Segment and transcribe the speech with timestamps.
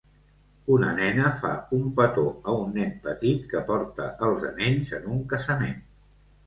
[0.75, 5.27] Una nena fa un petó a un nen petit que porta els anells en un
[5.37, 5.83] casament.